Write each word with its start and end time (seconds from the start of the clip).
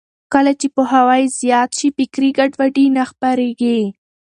کله 0.33 0.51
چې 0.59 0.67
پوهاوی 0.75 1.23
زیات 1.39 1.69
شي، 1.77 1.87
فکري 1.97 2.29
ګډوډي 2.37 2.85
نه 2.97 3.03
خپرېږي. 3.11 3.79